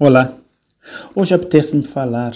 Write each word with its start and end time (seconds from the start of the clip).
Olá, 0.00 0.32
hoje 1.12 1.34
apetece-me 1.34 1.82
falar 1.82 2.32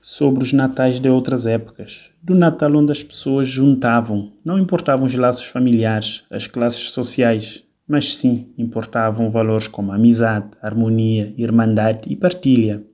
sobre 0.00 0.44
os 0.44 0.52
natais 0.52 1.00
de 1.00 1.08
outras 1.08 1.46
épocas. 1.46 2.12
Do 2.22 2.32
Natal 2.32 2.76
onde 2.76 2.92
as 2.92 3.02
pessoas 3.02 3.48
juntavam, 3.48 4.30
não 4.44 4.56
importavam 4.56 5.06
os 5.06 5.14
laços 5.16 5.46
familiares, 5.46 6.22
as 6.30 6.46
classes 6.46 6.90
sociais, 6.90 7.64
mas 7.88 8.14
sim 8.14 8.52
importavam 8.56 9.32
valores 9.32 9.66
como 9.66 9.90
amizade, 9.90 10.50
harmonia, 10.62 11.34
irmandade 11.36 12.02
e 12.06 12.14
partilha. 12.14 12.84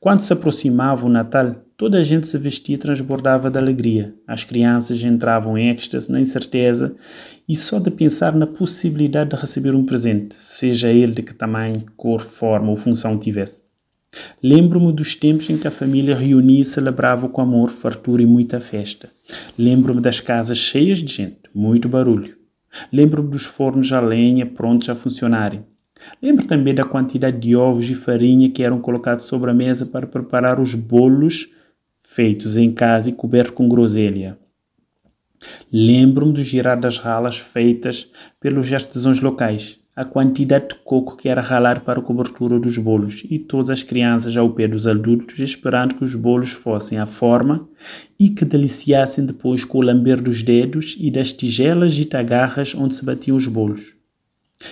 Quando 0.00 0.20
se 0.20 0.32
aproximava 0.32 1.04
o 1.04 1.10
Natal, 1.10 1.56
toda 1.76 1.98
a 1.98 2.02
gente 2.02 2.26
se 2.26 2.38
vestia 2.38 2.76
e 2.76 2.78
transbordava 2.78 3.50
de 3.50 3.58
alegria. 3.58 4.14
As 4.26 4.44
crianças 4.44 5.02
entravam 5.02 5.58
em 5.58 5.70
êxtase, 5.70 6.10
na 6.10 6.20
incerteza 6.20 6.94
e 7.48 7.56
só 7.56 7.78
de 7.78 7.90
pensar 7.90 8.34
na 8.34 8.46
possibilidade 8.46 9.30
de 9.30 9.36
receber 9.36 9.74
um 9.74 9.84
presente, 9.84 10.34
seja 10.36 10.90
ele 10.90 11.12
de 11.12 11.22
que 11.22 11.34
tamanho, 11.34 11.84
cor, 11.96 12.20
forma 12.22 12.70
ou 12.70 12.76
função 12.76 13.18
tivesse. 13.18 13.62
Lembro-me 14.42 14.92
dos 14.92 15.16
tempos 15.16 15.50
em 15.50 15.58
que 15.58 15.66
a 15.66 15.72
família 15.72 16.14
reunia 16.14 16.60
e 16.60 16.64
celebrava 16.64 17.28
com 17.28 17.40
amor, 17.40 17.70
fartura 17.70 18.22
e 18.22 18.26
muita 18.26 18.60
festa. 18.60 19.10
Lembro-me 19.58 20.00
das 20.00 20.20
casas 20.20 20.58
cheias 20.58 20.98
de 20.98 21.12
gente, 21.12 21.40
muito 21.52 21.88
barulho. 21.88 22.36
Lembro-me 22.92 23.30
dos 23.30 23.44
fornos 23.44 23.92
a 23.92 24.00
lenha 24.00 24.46
prontos 24.46 24.88
a 24.88 24.94
funcionarem. 24.94 25.64
Lembro 26.22 26.46
também 26.46 26.74
da 26.74 26.84
quantidade 26.84 27.38
de 27.38 27.56
ovos 27.56 27.88
e 27.88 27.94
farinha 27.94 28.50
que 28.50 28.62
eram 28.62 28.80
colocados 28.80 29.24
sobre 29.24 29.50
a 29.50 29.54
mesa 29.54 29.86
para 29.86 30.06
preparar 30.06 30.60
os 30.60 30.74
bolos 30.74 31.50
feitos 32.04 32.56
em 32.56 32.70
casa 32.70 33.10
e 33.10 33.12
cobertos 33.12 33.54
com 33.54 33.68
groselha. 33.68 34.38
Lembro-me 35.72 36.42
girar 36.44 36.78
das 36.78 36.98
ralas 36.98 37.38
feitas 37.38 38.08
pelos 38.38 38.72
artesãos 38.72 39.20
locais, 39.20 39.80
a 39.96 40.04
quantidade 40.04 40.68
de 40.68 40.74
coco 40.76 41.16
que 41.16 41.28
era 41.28 41.40
ralar 41.40 41.80
para 41.80 42.00
a 42.00 42.02
cobertura 42.02 42.58
dos 42.58 42.78
bolos 42.78 43.24
e 43.28 43.38
todas 43.38 43.70
as 43.70 43.82
crianças 43.82 44.36
ao 44.36 44.50
pé 44.50 44.68
dos 44.68 44.86
adultos 44.86 45.38
esperando 45.38 45.94
que 45.94 46.04
os 46.04 46.14
bolos 46.14 46.52
fossem 46.52 46.98
à 46.98 47.06
forma 47.06 47.68
e 48.18 48.30
que 48.30 48.44
deliciassem 48.44 49.24
depois 49.24 49.64
com 49.64 49.78
o 49.78 49.82
lamber 49.82 50.20
dos 50.20 50.42
dedos 50.42 50.96
e 50.98 51.10
das 51.10 51.32
tigelas 51.32 51.98
e 51.98 52.04
tagarras 52.04 52.74
onde 52.74 52.94
se 52.94 53.04
batiam 53.04 53.36
os 53.36 53.46
bolos. 53.46 53.94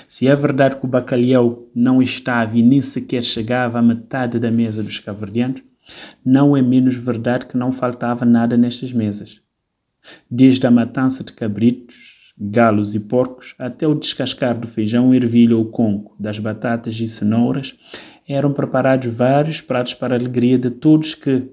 Se 0.09 0.27
é 0.27 0.35
verdade 0.35 0.77
que 0.77 0.85
o 0.85 0.89
bacalhau 0.89 1.69
não 1.75 2.01
estava 2.01 2.57
e 2.57 2.63
nem 2.63 2.81
sequer 2.81 3.23
chegava 3.23 3.79
à 3.79 3.83
metade 3.83 4.39
da 4.39 4.51
mesa 4.51 4.83
dos 4.83 4.99
caverdianos, 4.99 5.63
não 6.25 6.57
é 6.57 6.63
menos 6.63 6.95
verdade 6.97 7.47
que 7.47 7.57
não 7.57 7.73
faltava 7.73 8.25
nada 8.25 8.57
nestas 8.57 8.93
mesas. 8.93 9.41
Desde 10.31 10.67
a 10.67 10.71
matança 10.71 11.23
de 11.23 11.33
cabritos, 11.33 12.35
galos 12.39 12.95
e 12.95 13.01
porcos, 13.01 13.55
até 13.59 13.87
o 13.87 13.95
descascar 13.95 14.59
do 14.59 14.67
feijão, 14.67 15.15
ervilha 15.15 15.57
ou 15.57 15.67
conco, 15.67 16.17
das 16.19 16.39
batatas 16.39 16.99
e 16.99 17.09
cenouras, 17.09 17.75
eram 18.29 18.53
preparados 18.53 19.15
vários 19.15 19.61
pratos 19.61 19.95
para 19.95 20.15
a 20.15 20.19
alegria 20.19 20.59
de 20.59 20.71
todos 20.71 21.15
que, 21.15 21.49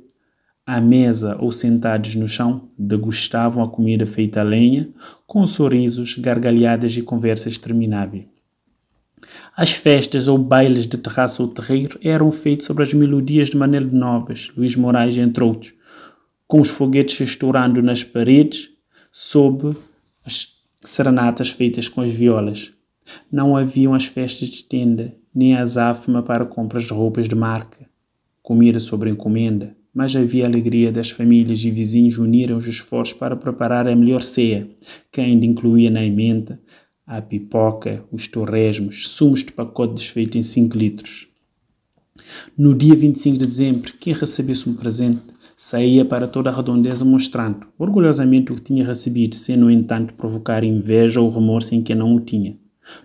à 0.65 0.79
mesa 0.79 1.35
ou 1.39 1.51
sentados 1.51 2.15
no 2.15 2.27
chão, 2.27 2.69
degustavam 2.77 3.63
a 3.63 3.69
comida 3.69 4.05
feita 4.05 4.39
a 4.39 4.43
lenha, 4.43 4.89
com 5.27 5.45
sorrisos, 5.45 6.15
gargalhadas 6.17 6.95
e 6.95 7.01
conversas 7.01 7.57
termináveis. 7.57 8.38
As 9.61 9.73
festas 9.73 10.29
ou 10.29 10.37
bailes 10.37 10.87
de 10.87 10.97
terraço 10.97 11.43
ou 11.43 11.49
terreiro 11.49 11.99
eram 12.01 12.31
feitos 12.31 12.65
sobre 12.65 12.81
as 12.81 12.93
melodias 12.93 13.49
de 13.49 13.57
Manel 13.57 13.89
de 13.89 13.93
Novas, 13.93 14.49
Luís 14.55 14.73
Moraes, 14.73 15.17
entre 15.17 15.43
outros, 15.43 15.73
com 16.47 16.61
os 16.61 16.69
foguetes 16.69 17.19
estourando 17.19 17.81
nas 17.81 18.01
paredes, 18.01 18.69
sob 19.11 19.75
as 20.25 20.47
serenatas 20.79 21.49
feitas 21.49 21.89
com 21.89 21.99
as 21.99 22.09
violas. 22.09 22.71
Não 23.29 23.57
haviam 23.57 23.93
as 23.93 24.05
festas 24.05 24.47
de 24.47 24.63
tenda, 24.63 25.13
nem 25.35 25.53
a 25.53 25.61
azáfama 25.61 26.23
para 26.23 26.45
compras 26.45 26.85
de 26.85 26.93
roupas 26.93 27.27
de 27.27 27.35
marca, 27.35 27.85
comida 28.41 28.79
sobre 28.79 29.09
encomenda, 29.09 29.75
mas 29.93 30.15
havia 30.15 30.45
a 30.45 30.47
alegria 30.47 30.89
das 30.89 31.09
famílias 31.09 31.59
e 31.65 31.69
vizinhos 31.69 32.17
unirem 32.17 32.55
os 32.55 32.65
esforços 32.65 33.13
para 33.13 33.35
preparar 33.35 33.89
a 33.89 33.93
melhor 33.93 34.23
ceia, 34.23 34.69
que 35.11 35.19
ainda 35.19 35.45
incluía 35.45 35.91
na 35.91 36.05
emenda 36.05 36.61
a 37.09 37.19
pipoca, 37.23 38.05
os 38.11 38.27
torresmos, 38.27 39.07
sumos 39.07 39.43
de 39.43 39.51
pacote 39.51 39.95
desfeito 39.95 40.37
em 40.37 40.43
5 40.43 40.77
litros. 40.77 41.27
No 42.55 42.75
dia 42.75 42.93
25 42.93 43.35
de 43.35 43.47
dezembro, 43.47 43.93
quem 43.99 44.13
recebesse 44.13 44.69
um 44.69 44.75
presente 44.75 45.19
saía 45.57 46.05
para 46.05 46.27
toda 46.27 46.51
a 46.51 46.55
redondeza 46.55 47.03
mostrando 47.03 47.65
orgulhosamente 47.79 48.51
o 48.51 48.55
que 48.55 48.61
tinha 48.61 48.85
recebido, 48.85 49.33
sem, 49.33 49.57
no 49.57 49.71
entanto, 49.71 50.13
provocar 50.13 50.63
inveja 50.63 51.19
ou 51.19 51.31
remorso 51.31 51.73
em 51.73 51.81
quem 51.81 51.95
não 51.95 52.15
o 52.15 52.19
tinha. 52.19 52.55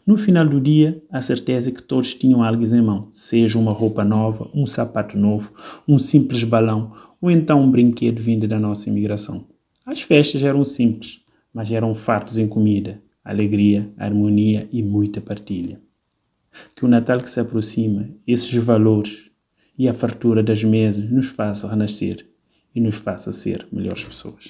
No 0.06 0.18
final 0.18 0.46
do 0.46 0.60
dia, 0.60 1.02
a 1.10 1.22
certeza 1.22 1.70
é 1.70 1.72
que 1.72 1.82
todos 1.82 2.12
tinham 2.12 2.42
algo 2.42 2.62
em 2.62 2.82
mão, 2.82 3.08
seja 3.10 3.58
uma 3.58 3.72
roupa 3.72 4.04
nova, 4.04 4.50
um 4.52 4.66
sapato 4.66 5.16
novo, 5.16 5.50
um 5.88 5.98
simples 5.98 6.44
balão 6.44 6.92
ou 7.22 7.30
então 7.30 7.62
um 7.62 7.70
brinquedo 7.70 8.20
vindo 8.20 8.46
da 8.46 8.60
nossa 8.60 8.90
imigração. 8.90 9.46
As 9.86 10.02
festas 10.02 10.42
eram 10.42 10.62
simples, 10.62 11.22
mas 11.54 11.72
eram 11.72 11.94
fartos 11.94 12.36
em 12.36 12.46
comida, 12.46 13.02
alegria, 13.24 13.90
harmonia 13.96 14.68
e 14.70 14.82
muita 14.82 15.20
partilha. 15.20 15.80
Que 16.76 16.84
o 16.84 16.88
Natal 16.88 17.20
que 17.20 17.30
se 17.30 17.40
aproxima, 17.40 18.10
esses 18.26 18.52
valores 18.54 19.30
e 19.76 19.88
a 19.88 19.94
fartura 19.94 20.42
das 20.42 20.62
mesas 20.62 21.10
nos 21.10 21.28
faça 21.28 21.68
renascer 21.68 22.26
e 22.74 22.80
nos 22.80 22.96
faça 22.96 23.32
ser 23.32 23.66
melhores 23.72 24.04
pessoas. 24.04 24.44